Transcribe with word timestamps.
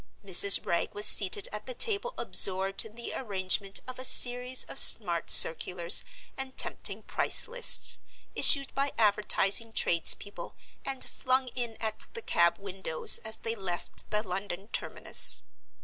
Mrs. 0.25 0.65
Wragge 0.65 0.95
was 0.95 1.05
seated 1.05 1.47
at 1.51 1.67
the 1.67 1.75
table 1.75 2.15
absorbed 2.17 2.85
in 2.85 2.95
the 2.95 3.13
arrangement 3.13 3.81
of 3.87 3.99
a 3.99 4.03
series 4.03 4.63
of 4.63 4.79
smart 4.79 5.29
circulars 5.29 6.03
and 6.35 6.57
tempting 6.57 7.03
price 7.03 7.47
lists, 7.47 7.99
issued 8.33 8.73
by 8.73 8.93
advertising 8.97 9.71
trades 9.71 10.15
people, 10.15 10.55
and 10.83 11.03
flung 11.07 11.49
in 11.49 11.77
at 11.79 12.07
the 12.15 12.23
cab 12.23 12.57
windows 12.57 13.19
as 13.19 13.37
they 13.37 13.53
left 13.53 14.09
the 14.09 14.27
London 14.27 14.69
terminus. 14.69 15.43